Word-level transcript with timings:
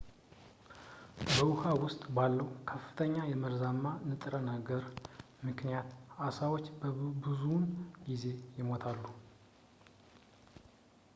በውኃ 1.31 1.59
ውስጥ 1.83 1.99
ባለው 2.15 2.47
ከፍተኛ 2.71 3.13
የመርዛማ 3.31 3.83
ንጥረ 4.09 4.33
ነገር 4.49 4.83
ምክንያት 5.47 5.91
ዓሦች 6.27 6.65
ብዙውን 7.27 7.67
ጊዜ 8.07 8.25
ይሞታሉ 8.61 9.03